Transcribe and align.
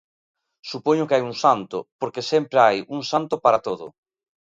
Supoño 0.69 1.07
que 1.07 1.15
hai 1.15 1.23
un 1.29 1.35
santo, 1.43 1.77
porque 1.99 2.27
sempre 2.31 2.57
hai 2.65 2.77
un 2.95 3.01
santo 3.11 3.35
para 3.43 3.63
todo. 3.67 3.85